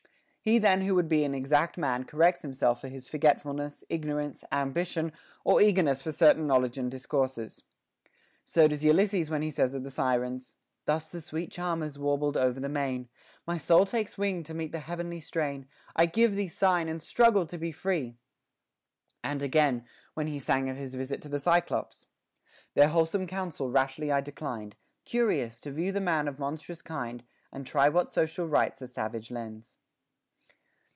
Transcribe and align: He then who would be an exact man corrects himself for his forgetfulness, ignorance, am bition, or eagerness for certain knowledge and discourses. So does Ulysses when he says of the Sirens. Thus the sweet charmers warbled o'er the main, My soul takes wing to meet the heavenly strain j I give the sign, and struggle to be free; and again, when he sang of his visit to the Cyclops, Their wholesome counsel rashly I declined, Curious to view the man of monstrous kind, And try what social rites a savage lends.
He 0.43 0.57
then 0.57 0.81
who 0.81 0.95
would 0.95 1.07
be 1.07 1.23
an 1.23 1.35
exact 1.35 1.77
man 1.77 2.03
corrects 2.03 2.41
himself 2.41 2.81
for 2.81 2.87
his 2.87 3.07
forgetfulness, 3.07 3.83
ignorance, 3.89 4.43
am 4.51 4.73
bition, 4.73 5.11
or 5.43 5.61
eagerness 5.61 6.01
for 6.01 6.11
certain 6.11 6.47
knowledge 6.47 6.79
and 6.79 6.89
discourses. 6.89 7.61
So 8.43 8.67
does 8.67 8.83
Ulysses 8.83 9.29
when 9.29 9.43
he 9.43 9.51
says 9.51 9.75
of 9.75 9.83
the 9.83 9.91
Sirens. 9.91 10.55
Thus 10.85 11.09
the 11.09 11.21
sweet 11.21 11.51
charmers 11.51 11.99
warbled 11.99 12.37
o'er 12.37 12.53
the 12.53 12.67
main, 12.69 13.07
My 13.45 13.59
soul 13.59 13.85
takes 13.85 14.17
wing 14.17 14.41
to 14.45 14.55
meet 14.55 14.71
the 14.71 14.79
heavenly 14.79 15.19
strain 15.19 15.65
j 15.65 15.69
I 15.95 16.05
give 16.07 16.33
the 16.33 16.47
sign, 16.47 16.89
and 16.89 16.99
struggle 16.99 17.45
to 17.45 17.59
be 17.59 17.71
free; 17.71 18.15
and 19.23 19.43
again, 19.43 19.85
when 20.15 20.25
he 20.25 20.39
sang 20.39 20.69
of 20.69 20.75
his 20.75 20.95
visit 20.95 21.21
to 21.21 21.29
the 21.29 21.37
Cyclops, 21.37 22.07
Their 22.73 22.87
wholesome 22.87 23.27
counsel 23.27 23.69
rashly 23.69 24.11
I 24.11 24.21
declined, 24.21 24.75
Curious 25.05 25.61
to 25.61 25.71
view 25.71 25.91
the 25.91 26.01
man 26.01 26.27
of 26.27 26.39
monstrous 26.39 26.81
kind, 26.81 27.23
And 27.53 27.63
try 27.63 27.89
what 27.89 28.11
social 28.11 28.47
rites 28.47 28.81
a 28.81 28.87
savage 28.87 29.29
lends. 29.29 29.77